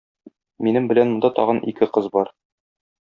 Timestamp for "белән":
0.93-1.11